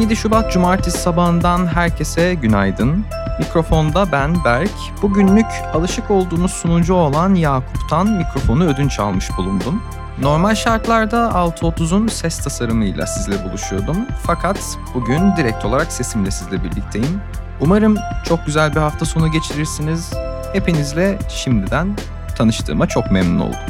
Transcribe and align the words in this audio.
17 0.00 0.16
Şubat 0.16 0.52
Cumartesi 0.52 0.98
sabahından 0.98 1.66
herkese 1.66 2.34
günaydın. 2.34 3.04
Mikrofonda 3.38 4.12
ben 4.12 4.44
Berk. 4.44 4.70
Bugünlük 5.02 5.46
alışık 5.74 6.10
olduğunuz 6.10 6.50
sunucu 6.50 6.94
olan 6.94 7.34
Yakup'tan 7.34 8.06
mikrofonu 8.12 8.64
ödünç 8.64 8.98
almış 9.00 9.30
bulundum. 9.38 9.82
Normal 10.20 10.54
şartlarda 10.54 11.16
6.30'un 11.16 12.08
ses 12.08 12.38
tasarımıyla 12.38 13.06
sizle 13.06 13.44
buluşuyordum. 13.44 13.96
Fakat 14.22 14.78
bugün 14.94 15.36
direkt 15.36 15.64
olarak 15.64 15.92
sesimle 15.92 16.30
sizle 16.30 16.64
birlikteyim. 16.64 17.20
Umarım 17.60 17.96
çok 18.24 18.46
güzel 18.46 18.70
bir 18.74 18.80
hafta 18.80 19.04
sonu 19.04 19.30
geçirirsiniz. 19.30 20.12
Hepinizle 20.52 21.18
şimdiden 21.28 21.96
tanıştığıma 22.36 22.86
çok 22.86 23.10
memnun 23.10 23.40
oldum. 23.40 23.60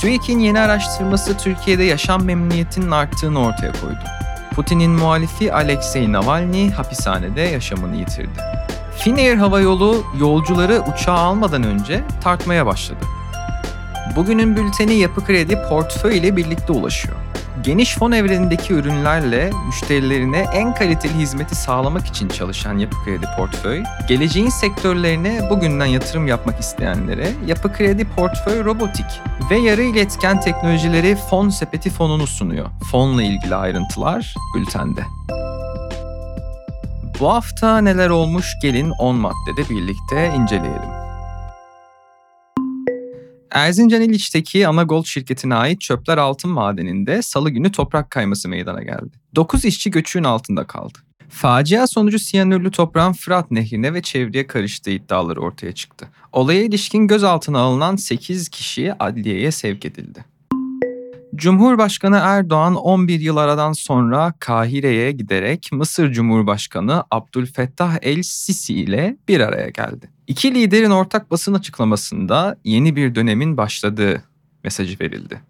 TÜİK'in 0.00 0.38
yeni 0.38 0.60
araştırması 0.60 1.36
Türkiye'de 1.36 1.84
yaşam 1.84 2.24
memnuniyetinin 2.24 2.90
arttığını 2.90 3.40
ortaya 3.40 3.72
koydu. 3.72 4.17
Putin'in 4.58 4.90
muhalifi 4.90 5.52
Alexei 5.52 6.12
Navalny 6.12 6.70
hapishanede 6.70 7.40
yaşamını 7.40 7.96
yitirdi. 7.96 8.40
Finnair 8.96 9.36
Hava 9.36 9.60
Yolu 9.60 10.04
yolcuları 10.20 10.82
uçağa 10.92 11.12
almadan 11.12 11.62
önce 11.62 12.04
tartmaya 12.20 12.66
başladı. 12.66 13.04
Bugünün 14.16 14.56
bülteni 14.56 14.94
Yapı 14.94 15.24
Kredi 15.24 15.62
portföy 15.68 16.18
ile 16.18 16.36
birlikte 16.36 16.72
ulaşıyor. 16.72 17.16
Geniş 17.62 17.94
fon 17.94 18.12
evrenindeki 18.12 18.72
ürünlerle 18.72 19.50
müşterilerine 19.66 20.38
en 20.38 20.74
kaliteli 20.74 21.14
hizmeti 21.14 21.54
sağlamak 21.54 22.06
için 22.06 22.28
çalışan 22.28 22.78
Yapı 22.78 22.96
Kredi 23.04 23.26
Portföy, 23.36 23.82
geleceğin 24.08 24.48
sektörlerine 24.48 25.50
bugünden 25.50 25.86
yatırım 25.86 26.26
yapmak 26.26 26.60
isteyenlere 26.60 27.28
Yapı 27.46 27.72
Kredi 27.72 28.04
Portföy 28.04 28.64
Robotik 28.64 29.06
ve 29.50 29.58
yarı 29.58 29.82
iletken 29.82 30.40
teknolojileri 30.40 31.16
fon 31.30 31.48
sepeti 31.48 31.90
fonunu 31.90 32.26
sunuyor. 32.26 32.66
Fonla 32.90 33.22
ilgili 33.22 33.54
ayrıntılar 33.54 34.34
bültende. 34.54 35.00
Bu 37.20 37.32
hafta 37.32 37.80
neler 37.80 38.10
olmuş 38.10 38.56
gelin 38.62 38.90
10 38.98 39.16
maddede 39.16 39.68
birlikte 39.70 40.32
inceleyelim. 40.36 40.97
Erzincan 43.50 44.02
İliç'teki 44.02 44.68
Anagold 44.68 45.04
şirketine 45.04 45.54
ait 45.54 45.80
Çöpler 45.80 46.18
Altın 46.18 46.50
Madeni'nde 46.50 47.22
salı 47.22 47.50
günü 47.50 47.72
toprak 47.72 48.10
kayması 48.10 48.48
meydana 48.48 48.82
geldi. 48.82 49.10
9 49.36 49.64
işçi 49.64 49.90
göçüğün 49.90 50.24
altında 50.24 50.64
kaldı. 50.64 50.98
Facia 51.28 51.86
sonucu 51.86 52.18
siyanürlü 52.18 52.70
toprağın 52.70 53.12
Fırat 53.12 53.50
Nehri'ne 53.50 53.94
ve 53.94 54.02
çevreye 54.02 54.46
karıştığı 54.46 54.90
iddiaları 54.90 55.40
ortaya 55.40 55.72
çıktı. 55.72 56.08
Olaya 56.32 56.62
ilişkin 56.62 57.06
gözaltına 57.06 57.58
alınan 57.58 57.96
8 57.96 58.48
kişi 58.48 58.94
adliyeye 58.98 59.50
sevk 59.50 59.84
edildi. 59.84 60.24
Cumhurbaşkanı 61.34 62.16
Erdoğan 62.22 62.74
11 62.74 63.20
yıl 63.20 63.36
aradan 63.36 63.72
sonra 63.72 64.34
Kahire'ye 64.38 65.12
giderek 65.12 65.68
Mısır 65.72 66.12
Cumhurbaşkanı 66.12 67.04
Abdülfettah 67.10 67.98
el-Sisi 68.02 68.74
ile 68.74 69.16
bir 69.28 69.40
araya 69.40 69.68
geldi. 69.68 70.10
İki 70.26 70.54
liderin 70.54 70.90
ortak 70.90 71.30
basın 71.30 71.54
açıklamasında 71.54 72.56
yeni 72.64 72.96
bir 72.96 73.14
dönemin 73.14 73.56
başladığı 73.56 74.22
mesajı 74.64 75.00
verildi. 75.00 75.40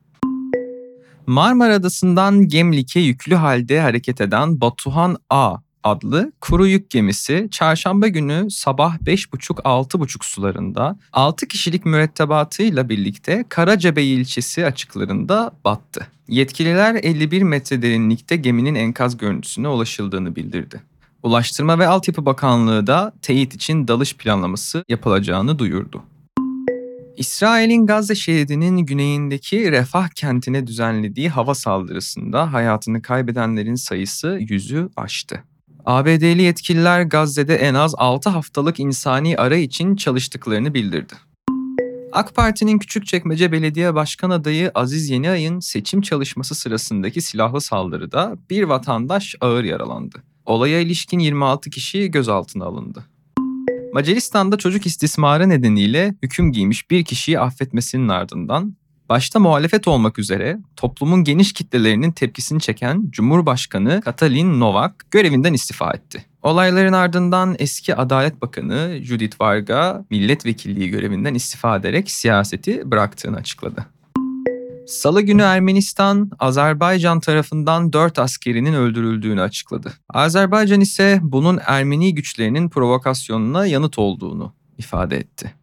Marmara 1.26 1.74
Adası'ndan 1.74 2.48
Gemlik'e 2.48 3.00
yüklü 3.00 3.34
halde 3.34 3.80
hareket 3.80 4.20
eden 4.20 4.60
Batuhan 4.60 5.16
A 5.30 5.56
adlı 5.88 6.32
kuru 6.40 6.66
yük 6.66 6.90
gemisi 6.90 7.48
çarşamba 7.50 8.08
günü 8.08 8.50
sabah 8.50 8.98
5.30-6.30 8.98 10.24
sularında 10.24 10.98
6 11.12 11.48
kişilik 11.48 11.86
mürettebatıyla 11.86 12.88
birlikte 12.88 13.44
Karacabey 13.48 14.14
ilçesi 14.14 14.66
açıklarında 14.66 15.52
battı. 15.64 16.06
Yetkililer 16.28 16.94
51 16.94 17.42
metre 17.42 17.82
derinlikte 17.82 18.36
geminin 18.36 18.74
enkaz 18.74 19.16
görüntüsüne 19.16 19.68
ulaşıldığını 19.68 20.36
bildirdi. 20.36 20.82
Ulaştırma 21.22 21.78
ve 21.78 21.86
Altyapı 21.86 22.26
Bakanlığı 22.26 22.86
da 22.86 23.12
teyit 23.22 23.54
için 23.54 23.88
dalış 23.88 24.16
planlaması 24.16 24.84
yapılacağını 24.88 25.58
duyurdu. 25.58 26.02
İsrail'in 27.18 27.86
Gazze 27.86 28.14
şeridinin 28.14 28.78
güneyindeki 28.78 29.72
Refah 29.72 30.08
kentine 30.08 30.66
düzenlediği 30.66 31.28
hava 31.28 31.54
saldırısında 31.54 32.52
hayatını 32.52 33.02
kaybedenlerin 33.02 33.74
sayısı 33.74 34.38
yüzü 34.40 34.88
aştı. 34.96 35.42
ABD'li 35.84 36.42
yetkililer 36.42 37.02
Gazze'de 37.02 37.56
en 37.56 37.74
az 37.74 37.94
6 37.98 38.30
haftalık 38.30 38.80
insani 38.80 39.36
ara 39.36 39.56
için 39.56 39.96
çalıştıklarını 39.96 40.74
bildirdi. 40.74 41.14
AK 42.12 42.34
Parti'nin 42.34 42.78
Küçükçekmece 42.78 43.52
Belediye 43.52 43.94
Başkan 43.94 44.30
adayı 44.30 44.70
Aziz 44.74 45.10
Yeniay'ın 45.10 45.60
seçim 45.60 46.00
çalışması 46.00 46.54
sırasındaki 46.54 47.22
silahlı 47.22 47.60
saldırıda 47.60 48.36
bir 48.50 48.62
vatandaş 48.62 49.34
ağır 49.40 49.64
yaralandı. 49.64 50.22
Olaya 50.46 50.80
ilişkin 50.80 51.18
26 51.18 51.70
kişi 51.70 52.10
gözaltına 52.10 52.64
alındı. 52.64 53.04
Macaristan'da 53.92 54.56
çocuk 54.56 54.86
istismarı 54.86 55.48
nedeniyle 55.48 56.14
hüküm 56.22 56.52
giymiş 56.52 56.90
bir 56.90 57.04
kişiyi 57.04 57.40
affetmesinin 57.40 58.08
ardından 58.08 58.76
başta 59.08 59.38
muhalefet 59.38 59.88
olmak 59.88 60.18
üzere 60.18 60.58
toplumun 60.76 61.24
geniş 61.24 61.52
kitlelerinin 61.52 62.12
tepkisini 62.12 62.60
çeken 62.60 63.04
Cumhurbaşkanı 63.10 64.00
Katalin 64.00 64.60
Novak 64.60 65.10
görevinden 65.10 65.52
istifa 65.52 65.90
etti. 65.90 66.24
Olayların 66.42 66.92
ardından 66.92 67.56
eski 67.58 67.94
Adalet 67.94 68.42
Bakanı 68.42 68.98
Judith 69.02 69.40
Varga 69.40 70.04
milletvekilliği 70.10 70.90
görevinden 70.90 71.34
istifa 71.34 71.76
ederek 71.76 72.10
siyaseti 72.10 72.90
bıraktığını 72.90 73.36
açıkladı. 73.36 73.86
Salı 74.86 75.22
günü 75.22 75.42
Ermenistan, 75.42 76.30
Azerbaycan 76.38 77.20
tarafından 77.20 77.92
4 77.92 78.18
askerinin 78.18 78.74
öldürüldüğünü 78.74 79.40
açıkladı. 79.40 79.92
Azerbaycan 80.08 80.80
ise 80.80 81.18
bunun 81.22 81.58
Ermeni 81.66 82.14
güçlerinin 82.14 82.68
provokasyonuna 82.68 83.66
yanıt 83.66 83.98
olduğunu 83.98 84.52
ifade 84.78 85.16
etti. 85.16 85.54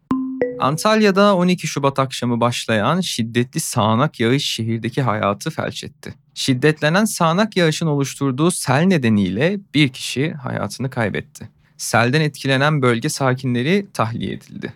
Antalya'da 0.58 1.36
12 1.36 1.66
Şubat 1.66 1.98
akşamı 1.98 2.40
başlayan 2.40 3.00
şiddetli 3.00 3.60
sağanak 3.60 4.20
yağış 4.20 4.44
şehirdeki 4.44 5.02
hayatı 5.02 5.50
felç 5.50 5.84
etti. 5.84 6.14
Şiddetlenen 6.34 7.04
sağanak 7.04 7.56
yağışın 7.56 7.86
oluşturduğu 7.86 8.50
sel 8.50 8.82
nedeniyle 8.82 9.60
bir 9.74 9.88
kişi 9.88 10.32
hayatını 10.32 10.90
kaybetti. 10.90 11.48
Selden 11.76 12.20
etkilenen 12.20 12.82
bölge 12.82 13.08
sakinleri 13.08 13.86
tahliye 13.94 14.32
edildi. 14.32 14.72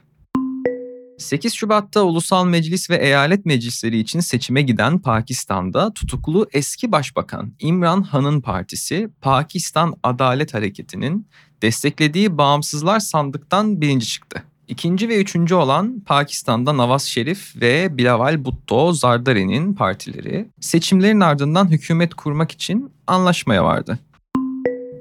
8 1.19 1.55
Şubat'ta 1.55 2.03
ulusal 2.03 2.47
meclis 2.47 2.91
ve 2.91 2.97
eyalet 2.97 3.47
meclisleri 3.47 3.99
için 3.99 4.21
seçime 4.21 4.63
giden 4.63 4.99
Pakistan'da 4.99 5.95
tutuklu 5.95 6.49
eski 6.53 6.93
başbakan 6.93 7.53
İmran 7.61 8.03
Han'ın 8.03 8.41
partisi 8.41 9.09
Pakistan 9.21 9.95
Adalet 10.03 10.55
Hareketi'nin 10.55 11.27
desteklediği 11.63 12.39
bağımsızlar 12.39 13.01
sandıktan 13.01 13.81
birinci 13.81 14.07
çıktı. 14.07 14.43
İkinci 14.71 15.09
ve 15.09 15.21
üçüncü 15.21 15.55
olan 15.55 16.01
Pakistan'da 16.07 16.77
Nawaz 16.77 17.03
Şerif 17.03 17.61
ve 17.61 17.99
Bilawal 17.99 18.45
Bhutto 18.45 18.93
Zardari'nin 18.93 19.75
partileri 19.75 20.49
seçimlerin 20.61 21.21
ardından 21.21 21.71
hükümet 21.71 22.15
kurmak 22.15 22.51
için 22.51 22.93
anlaşmaya 23.07 23.65
vardı. 23.65 23.99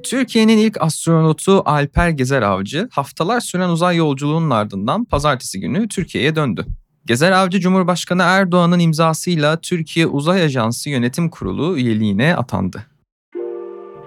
Türkiye'nin 0.04 0.58
ilk 0.58 0.82
astronotu 0.82 1.62
Alper 1.66 2.10
Gezer 2.10 2.42
Avcı 2.42 2.90
haftalar 2.92 3.40
süren 3.40 3.70
uzay 3.70 3.96
yolculuğunun 3.96 4.50
ardından 4.50 5.06
pazartesi 5.06 5.60
günü 5.60 5.88
Türkiye'ye 5.88 6.36
döndü. 6.36 6.66
Gezer 7.06 7.32
Avcı 7.32 7.60
Cumhurbaşkanı 7.60 8.22
Erdoğan'ın 8.22 8.80
imzasıyla 8.80 9.62
Türkiye 9.62 10.08
Uzay 10.08 10.44
Ajansı 10.44 10.90
Yönetim 10.90 11.30
Kurulu 11.30 11.78
üyeliğine 11.78 12.36
atandı. 12.36 12.86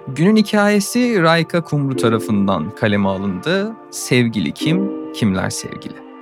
Günün 0.08 0.36
hikayesi 0.36 1.22
Rayka 1.22 1.64
Kumru 1.64 1.96
tarafından 1.96 2.74
kaleme 2.74 3.08
alındı. 3.08 3.72
Sevgili 3.90 4.52
kim, 4.52 5.01
kimler 5.14 5.50
sevgili? 5.50 6.12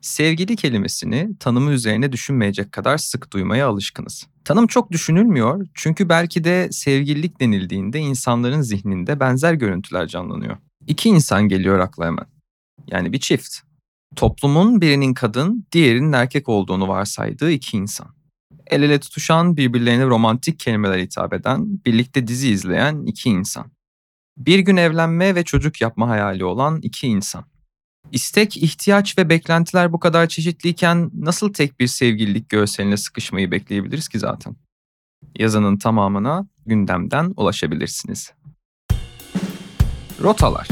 Sevgili 0.00 0.56
kelimesini 0.56 1.38
tanımı 1.38 1.70
üzerine 1.70 2.12
düşünmeyecek 2.12 2.72
kadar 2.72 2.98
sık 2.98 3.32
duymaya 3.32 3.68
alışkınız. 3.68 4.26
Tanım 4.44 4.66
çok 4.66 4.90
düşünülmüyor 4.90 5.66
çünkü 5.74 6.08
belki 6.08 6.44
de 6.44 6.68
sevgililik 6.72 7.40
denildiğinde 7.40 7.98
insanların 7.98 8.60
zihninde 8.60 9.20
benzer 9.20 9.54
görüntüler 9.54 10.06
canlanıyor. 10.06 10.56
İki 10.86 11.08
insan 11.08 11.48
geliyor 11.48 11.78
akla 11.78 12.06
hemen. 12.06 12.26
Yani 12.86 13.12
bir 13.12 13.20
çift. 13.20 13.56
Toplumun 14.16 14.80
birinin 14.80 15.14
kadın, 15.14 15.66
diğerinin 15.72 16.12
erkek 16.12 16.48
olduğunu 16.48 16.88
varsaydığı 16.88 17.50
iki 17.50 17.76
insan. 17.76 18.08
El 18.66 18.82
ele 18.82 19.00
tutuşan, 19.00 19.56
birbirlerine 19.56 20.06
romantik 20.06 20.60
kelimeler 20.60 20.98
hitap 20.98 21.32
eden, 21.32 21.84
birlikte 21.86 22.26
dizi 22.26 22.50
izleyen 22.50 23.02
iki 23.06 23.30
insan. 23.30 23.70
Bir 24.40 24.58
gün 24.58 24.76
evlenme 24.76 25.34
ve 25.34 25.44
çocuk 25.44 25.80
yapma 25.80 26.08
hayali 26.08 26.44
olan 26.44 26.80
iki 26.82 27.06
insan. 27.06 27.44
İstek, 28.12 28.56
ihtiyaç 28.56 29.18
ve 29.18 29.28
beklentiler 29.28 29.92
bu 29.92 30.00
kadar 30.00 30.26
çeşitliyken 30.26 31.10
nasıl 31.14 31.52
tek 31.52 31.80
bir 31.80 31.86
sevgililik 31.86 32.48
görseline 32.48 32.96
sıkışmayı 32.96 33.50
bekleyebiliriz 33.50 34.08
ki 34.08 34.18
zaten? 34.18 34.56
Yazının 35.38 35.78
tamamına 35.78 36.46
gündemden 36.66 37.34
ulaşabilirsiniz. 37.36 38.32
Rotalar 40.20 40.68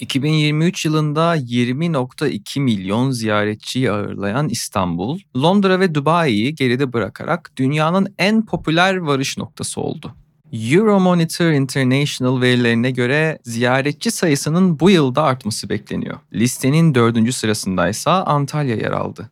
2023 0.00 0.84
yılında 0.84 1.36
20.2 1.36 2.60
milyon 2.60 3.10
ziyaretçiyi 3.10 3.90
ağırlayan 3.90 4.48
İstanbul, 4.48 5.18
Londra 5.36 5.80
ve 5.80 5.94
Dubai'yi 5.94 6.54
geride 6.54 6.92
bırakarak 6.92 7.52
dünyanın 7.56 8.14
en 8.18 8.46
popüler 8.46 8.96
varış 8.96 9.38
noktası 9.38 9.80
oldu. 9.80 10.14
Euromonitor 10.52 11.50
International 11.52 12.40
verilerine 12.40 12.90
göre 12.90 13.38
ziyaretçi 13.42 14.10
sayısının 14.10 14.80
bu 14.80 14.90
yılda 14.90 15.22
artması 15.22 15.68
bekleniyor. 15.68 16.18
Listenin 16.32 16.94
dördüncü 16.94 17.32
sırasındaysa 17.32 18.22
Antalya 18.24 18.76
yer 18.76 18.90
aldı. 18.90 19.30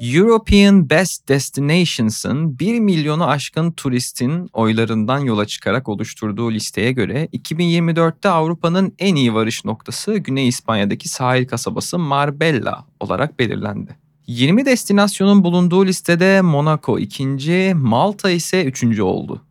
European 0.00 0.90
Best 0.90 1.28
Destinations'ın 1.28 2.58
1 2.58 2.80
milyonu 2.80 3.28
aşkın 3.28 3.72
turistin 3.72 4.48
oylarından 4.52 5.18
yola 5.18 5.46
çıkarak 5.46 5.88
oluşturduğu 5.88 6.52
listeye 6.52 6.92
göre 6.92 7.28
2024'te 7.32 8.28
Avrupa'nın 8.28 8.94
en 8.98 9.14
iyi 9.14 9.34
varış 9.34 9.64
noktası 9.64 10.16
Güney 10.16 10.48
İspanya'daki 10.48 11.08
sahil 11.08 11.46
kasabası 11.46 11.98
Marbella 11.98 12.86
olarak 13.00 13.38
belirlendi. 13.38 13.96
20 14.26 14.66
destinasyonun 14.66 15.44
bulunduğu 15.44 15.86
listede 15.86 16.40
Monaco 16.40 16.98
ikinci, 16.98 17.72
Malta 17.76 18.30
ise 18.30 18.64
üçüncü 18.64 19.02
oldu. 19.02 19.42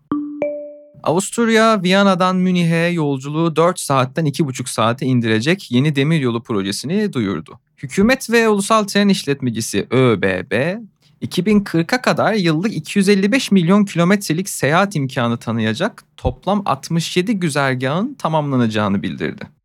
Avusturya, 1.04 1.84
Viyana'dan 1.84 2.36
Münih'e 2.36 2.88
yolculuğu 2.88 3.56
4 3.56 3.80
saatten 3.80 4.26
2,5 4.26 4.70
saate 4.70 5.06
indirecek 5.06 5.72
yeni 5.72 5.96
demiryolu 5.96 6.44
projesini 6.44 7.14
duyurdu. 7.14 7.60
Hükümet 7.78 8.30
ve 8.30 8.50
Ulusal 8.50 8.84
Tren 8.84 9.10
İşletmecisi 9.10 9.88
ÖBB, 9.92 10.78
2040'a 11.22 12.02
kadar 12.02 12.34
yıllık 12.34 12.74
255 12.74 13.52
milyon 13.52 13.86
kilometrelik 13.86 14.50
seyahat 14.50 14.96
imkanı 14.96 15.38
tanıyacak 15.38 16.04
toplam 16.18 16.62
67 16.66 17.40
güzergahın 17.40 18.14
tamamlanacağını 18.14 19.02
bildirdi. 19.04 19.59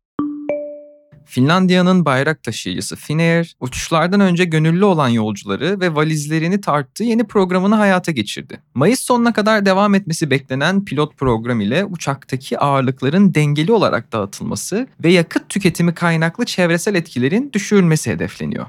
Finlandiya'nın 1.25 2.05
bayrak 2.05 2.43
taşıyıcısı 2.43 2.95
Finnair, 2.95 3.55
uçuşlardan 3.59 4.19
önce 4.19 4.45
gönüllü 4.45 4.85
olan 4.85 5.09
yolcuları 5.09 5.79
ve 5.79 5.95
valizlerini 5.95 6.61
tarttığı 6.61 7.03
yeni 7.03 7.27
programını 7.27 7.75
hayata 7.75 8.11
geçirdi. 8.11 8.61
Mayıs 8.73 8.99
sonuna 8.99 9.33
kadar 9.33 9.65
devam 9.65 9.95
etmesi 9.95 10.29
beklenen 10.29 10.85
pilot 10.85 11.17
program 11.17 11.61
ile 11.61 11.85
uçaktaki 11.85 12.59
ağırlıkların 12.59 13.33
dengeli 13.33 13.71
olarak 13.71 14.11
dağıtılması 14.11 14.87
ve 15.03 15.11
yakıt 15.11 15.49
tüketimi 15.49 15.93
kaynaklı 15.93 16.45
çevresel 16.45 16.95
etkilerin 16.95 17.53
düşürülmesi 17.53 18.11
hedefleniyor. 18.11 18.65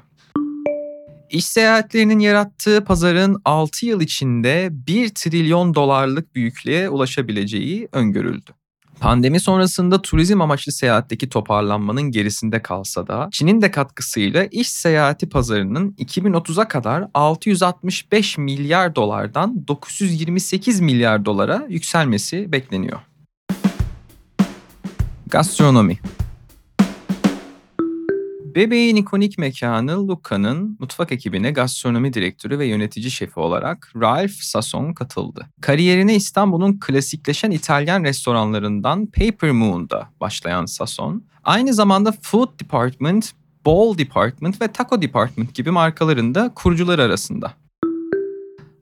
İş 1.31 1.47
seyahatlerinin 1.47 2.19
yarattığı 2.19 2.85
pazarın 2.85 3.41
6 3.45 3.87
yıl 3.87 4.01
içinde 4.01 4.69
1 4.73 5.09
trilyon 5.09 5.75
dolarlık 5.75 6.35
büyüklüğe 6.35 6.89
ulaşabileceği 6.89 7.89
öngörüldü. 7.93 8.51
Pandemi 9.01 9.41
sonrasında 9.41 10.03
turizm 10.03 10.41
amaçlı 10.41 10.73
seyahatteki 10.73 11.29
toparlanmanın 11.29 12.03
gerisinde 12.03 12.63
kalsa 12.63 13.07
da 13.07 13.29
Çin'in 13.33 13.63
de 13.63 13.71
katkısıyla 13.71 14.45
iş 14.45 14.71
seyahati 14.71 15.29
pazarının 15.29 15.91
2030'a 15.99 16.69
kadar 16.69 17.05
665 17.15 18.39
milyar 18.39 18.95
dolardan 18.95 19.69
928 19.69 20.81
milyar 20.81 21.25
dolara 21.25 21.67
yükselmesi 21.69 22.53
bekleniyor. 22.53 23.01
Gastronomi 25.27 25.99
Bebeğin 28.57 28.97
ikonik 28.97 29.39
mekanı 29.39 30.09
Luca'nın 30.09 30.77
mutfak 30.81 31.13
ekibine 31.13 31.51
gastronomi 31.51 32.13
direktörü 32.13 32.59
ve 32.59 32.67
yönetici 32.67 33.11
şefi 33.11 33.41
olarak 33.41 33.93
Ralph 34.01 34.41
Sasson 34.41 34.93
katıldı. 34.93 35.47
Kariyerine 35.61 36.15
İstanbul'un 36.15 36.79
klasikleşen 36.81 37.51
İtalyan 37.51 38.05
restoranlarından 38.05 39.07
Paper 39.07 39.51
Moon'da 39.51 40.09
başlayan 40.21 40.67
Sasson, 40.67 41.23
aynı 41.45 41.75
zamanda 41.75 42.13
Food 42.23 42.61
Department, 42.61 43.33
Bowl 43.67 43.99
Department 43.99 44.63
ve 44.63 44.69
Taco 44.69 45.03
Department 45.03 45.55
gibi 45.55 45.71
markalarında 45.71 46.53
kurucular 46.55 46.99
arasında. 46.99 47.53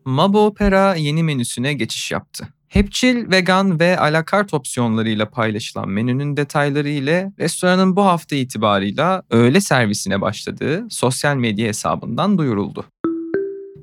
Mabo 0.05 0.47
Opera 0.47 0.94
yeni 0.94 1.23
menüsüne 1.23 1.73
geçiş 1.75 2.11
yaptı. 2.11 2.49
Hepçil, 2.75 3.31
vegan 3.31 3.81
ve 3.81 3.99
alakart 3.99 4.55
opsiyonlarıyla 4.55 5.31
paylaşılan 5.31 5.88
menünün 5.88 6.37
detayları 6.37 6.88
ile 6.88 7.32
restoranın 7.38 7.97
bu 7.97 8.05
hafta 8.05 8.37
itibarıyla 8.37 9.23
öğle 9.31 9.61
servisine 9.61 10.21
başladığı 10.21 10.87
sosyal 10.91 11.37
medya 11.37 11.69
hesabından 11.69 12.38
duyuruldu. 12.38 12.85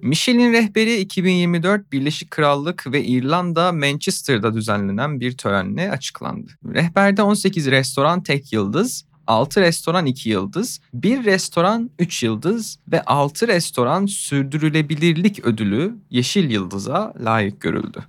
Michelin 0.02 0.54
rehberi 0.54 0.98
2024 0.98 1.92
Birleşik 1.92 2.32
Krallık 2.32 2.92
ve 2.92 3.04
İrlanda 3.04 3.72
Manchester'da 3.72 4.54
düzenlenen 4.54 5.20
bir 5.20 5.38
törenle 5.38 5.92
açıklandı. 5.92 6.52
Rehberde 6.66 7.22
18 7.22 7.68
restoran 7.72 8.24
tek 8.24 8.54
yıldız, 8.54 9.06
6 9.28 9.62
restoran 9.62 10.06
2 10.06 10.30
yıldız, 10.30 10.82
1 10.94 11.26
restoran 11.26 11.90
3 12.00 12.24
yıldız 12.24 12.80
ve 12.92 13.02
6 13.02 13.48
restoran 13.48 14.06
sürdürülebilirlik 14.06 15.46
ödülü 15.46 15.96
Yeşil 16.10 16.52
Yıldız'a 16.52 17.14
layık 17.24 17.62
görüldü. 17.62 18.06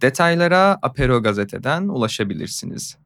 Detaylara 0.00 0.78
Apero 0.82 1.22
gazeteden 1.22 1.88
ulaşabilirsiniz. 1.88 2.96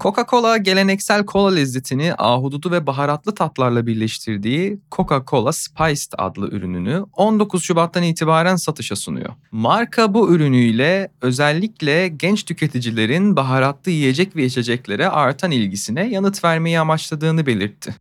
Coca-Cola 0.00 0.56
geleneksel 0.56 1.24
kola 1.24 1.50
lezzetini 1.54 2.14
ahududu 2.18 2.70
ve 2.70 2.86
baharatlı 2.86 3.34
tatlarla 3.34 3.86
birleştirdiği 3.86 4.80
Coca-Cola 4.92 5.52
Spiced 5.52 6.12
adlı 6.18 6.48
ürününü 6.48 7.04
19 7.12 7.64
Şubat'tan 7.64 8.02
itibaren 8.02 8.56
satışa 8.56 8.96
sunuyor. 8.96 9.30
Marka 9.50 10.14
bu 10.14 10.34
ürünüyle 10.34 11.10
özellikle 11.22 12.08
genç 12.08 12.44
tüketicilerin 12.44 13.36
baharatlı 13.36 13.90
yiyecek 13.90 14.36
ve 14.36 14.44
içeceklere 14.44 15.08
artan 15.08 15.50
ilgisine 15.50 16.08
yanıt 16.08 16.44
vermeyi 16.44 16.80
amaçladığını 16.80 17.46
belirtti. 17.46 17.94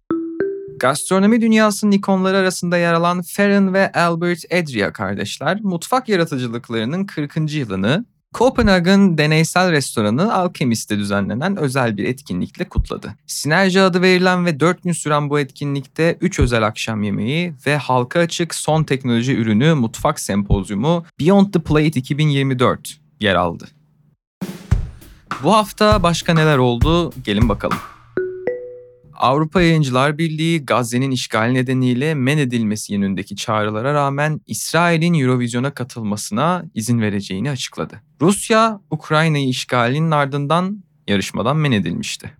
Gastronomi 0.83 1.41
dünyasının 1.41 1.91
ikonları 1.91 2.37
arasında 2.37 2.77
yer 2.77 2.93
alan 2.93 3.21
Ferran 3.21 3.73
ve 3.73 3.91
Albert 3.91 4.45
Adria 4.53 4.93
kardeşler 4.93 5.59
mutfak 5.61 6.09
yaratıcılıklarının 6.09 7.05
40. 7.05 7.53
yılını 7.53 8.05
Kopenhag'ın 8.33 9.17
deneysel 9.17 9.71
restoranı 9.71 10.35
Alchemist'te 10.35 10.97
düzenlenen 10.97 11.55
özel 11.55 11.97
bir 11.97 12.03
etkinlikle 12.03 12.69
kutladı. 12.69 13.15
Sinerji 13.27 13.81
adı 13.81 14.01
verilen 14.01 14.45
ve 14.45 14.59
4 14.59 14.83
gün 14.83 14.91
süren 14.91 15.29
bu 15.29 15.39
etkinlikte 15.39 16.17
3 16.21 16.39
özel 16.39 16.65
akşam 16.65 17.03
yemeği 17.03 17.53
ve 17.67 17.77
halka 17.77 18.19
açık 18.19 18.55
son 18.55 18.83
teknoloji 18.83 19.33
ürünü 19.33 19.73
mutfak 19.73 20.19
sempozyumu 20.19 21.05
Beyond 21.19 21.53
the 21.53 21.59
Plate 21.59 21.99
2024 21.99 22.99
yer 23.19 23.35
aldı. 23.35 23.67
Bu 25.43 25.53
hafta 25.53 26.03
başka 26.03 26.33
neler 26.33 26.57
oldu? 26.57 27.13
Gelin 27.23 27.49
bakalım. 27.49 27.77
Avrupa 29.15 29.61
Yayıncılar 29.61 30.17
Birliği 30.17 30.65
Gazze'nin 30.65 31.11
işgal 31.11 31.45
nedeniyle 31.45 32.15
men 32.15 32.37
edilmesi 32.37 32.93
yönündeki 32.93 33.35
çağrılara 33.35 33.93
rağmen 33.93 34.41
İsrail'in 34.47 35.13
Eurovision'a 35.13 35.73
katılmasına 35.73 36.63
izin 36.73 37.01
vereceğini 37.01 37.49
açıkladı. 37.49 38.01
Rusya, 38.21 38.79
Ukrayna'yı 38.91 39.47
işgalinin 39.47 40.11
ardından 40.11 40.83
yarışmadan 41.07 41.57
men 41.57 41.71
edilmişti. 41.71 42.31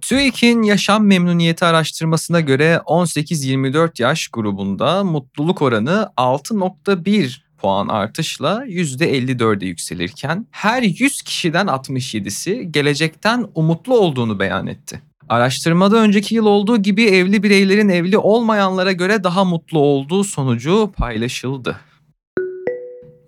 TÜİK'in 0.00 0.62
yaşam 0.62 1.06
memnuniyeti 1.06 1.64
araştırmasına 1.64 2.40
göre 2.40 2.80
18-24 2.86 4.02
yaş 4.02 4.28
grubunda 4.28 5.04
mutluluk 5.04 5.62
oranı 5.62 6.12
6.1 6.16 7.40
puan 7.58 7.88
artışla 7.88 8.66
%54'e 8.66 9.66
yükselirken 9.66 10.46
her 10.50 10.82
100 10.82 11.22
kişiden 11.22 11.66
67'si 11.66 12.62
gelecekten 12.62 13.46
umutlu 13.54 13.98
olduğunu 13.98 14.38
beyan 14.38 14.66
etti. 14.66 15.09
Araştırmada 15.30 15.96
önceki 15.96 16.34
yıl 16.34 16.46
olduğu 16.46 16.82
gibi 16.82 17.04
evli 17.04 17.42
bireylerin 17.42 17.88
evli 17.88 18.18
olmayanlara 18.18 18.92
göre 18.92 19.24
daha 19.24 19.44
mutlu 19.44 19.78
olduğu 19.78 20.24
sonucu 20.24 20.92
paylaşıldı. 20.96 21.80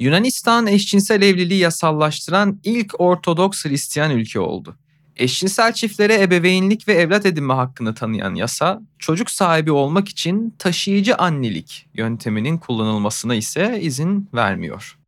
Yunanistan 0.00 0.66
eşcinsel 0.66 1.22
evliliği 1.22 1.60
yasallaştıran 1.60 2.60
ilk 2.64 3.00
Ortodoks 3.00 3.64
Hristiyan 3.64 4.10
ülke 4.10 4.40
oldu. 4.40 4.76
Eşcinsel 5.16 5.72
çiftlere 5.72 6.22
ebeveynlik 6.22 6.88
ve 6.88 6.92
evlat 6.92 7.26
edinme 7.26 7.54
hakkını 7.54 7.94
tanıyan 7.94 8.34
yasa, 8.34 8.80
çocuk 8.98 9.30
sahibi 9.30 9.72
olmak 9.72 10.08
için 10.08 10.54
taşıyıcı 10.58 11.16
annelik 11.16 11.86
yönteminin 11.94 12.58
kullanılmasına 12.58 13.34
ise 13.34 13.80
izin 13.82 14.28
vermiyor. 14.34 15.01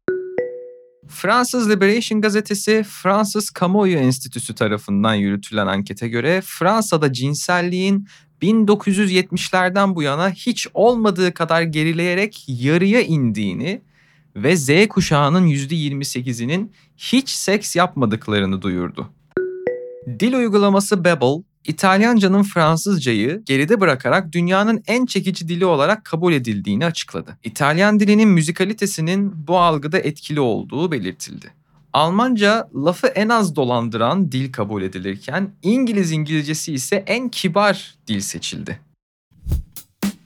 Fransız 1.08 1.70
Liberation 1.70 2.20
gazetesi 2.20 2.84
Fransız 2.88 3.50
Kamuoyu 3.50 3.96
Enstitüsü 3.96 4.54
tarafından 4.54 5.14
yürütülen 5.14 5.66
ankete 5.66 6.08
göre 6.08 6.42
Fransa'da 6.44 7.12
cinselliğin 7.12 8.08
1970'lerden 8.42 9.94
bu 9.94 10.02
yana 10.02 10.30
hiç 10.30 10.66
olmadığı 10.74 11.34
kadar 11.34 11.62
gerileyerek 11.62 12.44
yarıya 12.48 13.00
indiğini 13.00 13.82
ve 14.36 14.56
Z 14.56 14.88
kuşağının 14.88 15.46
%28'inin 15.46 16.72
hiç 16.96 17.28
seks 17.30 17.76
yapmadıklarını 17.76 18.62
duyurdu. 18.62 19.08
Dil 20.20 20.34
uygulaması 20.34 21.04
Babbel, 21.04 21.42
İtalyancanın 21.66 22.42
Fransızcayı 22.42 23.42
geride 23.46 23.80
bırakarak 23.80 24.32
dünyanın 24.32 24.82
en 24.86 25.06
çekici 25.06 25.48
dili 25.48 25.66
olarak 25.66 26.04
kabul 26.04 26.32
edildiğini 26.32 26.86
açıkladı. 26.86 27.38
İtalyan 27.44 28.00
dilinin 28.00 28.28
müzikalitesinin 28.28 29.46
bu 29.48 29.58
algıda 29.58 29.98
etkili 29.98 30.40
olduğu 30.40 30.92
belirtildi. 30.92 31.50
Almanca 31.92 32.68
lafı 32.74 33.06
en 33.06 33.28
az 33.28 33.56
dolandıran 33.56 34.32
dil 34.32 34.52
kabul 34.52 34.82
edilirken 34.82 35.50
İngiliz 35.62 36.12
İngilizcesi 36.12 36.72
ise 36.72 37.04
en 37.06 37.28
kibar 37.28 37.94
dil 38.06 38.20
seçildi. 38.20 38.80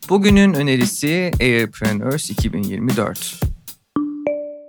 Bugünün 0.09 0.55
önerisi 0.55 1.31
Airpreneurs 1.41 2.31
2024. 2.31 3.48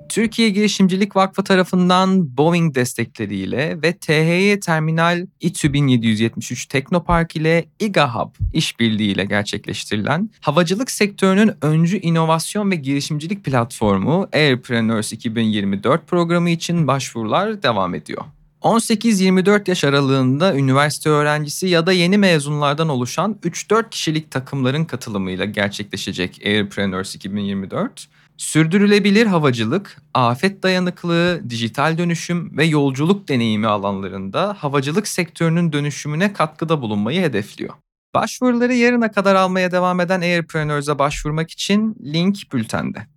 Türkiye 0.09 0.49
Girişimcilik 0.49 1.15
Vakfı 1.15 1.43
tarafından 1.43 2.37
Boeing 2.37 2.75
destekleriyle 2.75 3.81
ve 3.81 3.97
THY 3.97 4.59
Terminal 4.59 5.25
İTÜ 5.39 5.73
1773 5.73 6.65
Teknopark 6.65 7.35
ile 7.35 7.65
IGAHub 7.79 8.29
işbirliğiyle 8.53 9.25
gerçekleştirilen 9.25 10.29
havacılık 10.41 10.91
sektörünün 10.91 11.51
öncü 11.61 11.97
inovasyon 11.97 12.71
ve 12.71 12.75
girişimcilik 12.75 13.43
platformu 13.43 14.27
Airpreneurs 14.33 15.13
2024 15.13 16.07
programı 16.07 16.49
için 16.49 16.87
başvurular 16.87 17.63
devam 17.63 17.95
ediyor. 17.95 18.23
18-24 18.61 19.69
yaş 19.69 19.83
aralığında 19.83 20.55
üniversite 20.55 21.09
öğrencisi 21.09 21.67
ya 21.67 21.85
da 21.85 21.91
yeni 21.91 22.17
mezunlardan 22.17 22.89
oluşan 22.89 23.37
3-4 23.43 23.89
kişilik 23.89 24.31
takımların 24.31 24.85
katılımıyla 24.85 25.45
gerçekleşecek 25.45 26.41
Airpreneurs 26.45 27.15
2024, 27.15 28.07
sürdürülebilir 28.39 29.25
havacılık, 29.25 30.01
afet 30.13 30.63
dayanıklığı, 30.63 31.49
dijital 31.49 31.97
dönüşüm 31.97 32.57
ve 32.57 32.65
yolculuk 32.65 33.27
deneyimi 33.27 33.67
alanlarında 33.67 34.55
havacılık 34.59 35.07
sektörünün 35.07 35.73
dönüşümüne 35.73 36.33
katkıda 36.33 36.81
bulunmayı 36.81 37.21
hedefliyor. 37.21 37.73
Başvuruları 38.15 38.73
yarına 38.73 39.11
kadar 39.11 39.35
almaya 39.35 39.71
devam 39.71 39.99
eden 39.99 40.21
Airpreneurs'a 40.21 40.99
başvurmak 40.99 41.51
için 41.51 41.95
link 42.13 42.37
bültende. 42.53 43.07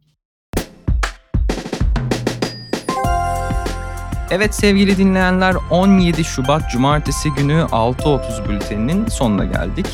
Evet 4.31 4.55
sevgili 4.55 4.97
dinleyenler 4.97 5.57
17 5.71 6.25
Şubat 6.25 6.71
Cumartesi 6.71 7.31
günü 7.31 7.53
6.30 7.53 8.49
bülteninin 8.49 9.07
sonuna 9.07 9.45
geldik. 9.45 9.87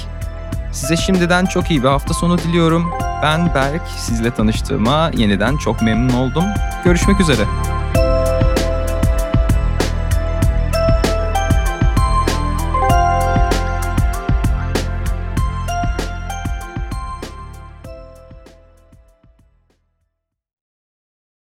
Size 0.80 0.97
şimdiden 0.97 1.47
çok 1.47 1.70
iyi 1.70 1.82
bir 1.82 1.88
hafta 1.88 2.14
sonu 2.14 2.38
diliyorum. 2.38 2.90
Ben 3.23 3.54
Berk, 3.54 3.82
sizle 3.97 4.30
tanıştığıma 4.30 5.11
yeniden 5.14 5.56
çok 5.56 5.82
memnun 5.82 6.14
oldum. 6.14 6.44
Görüşmek 6.85 7.20
üzere. 7.20 7.42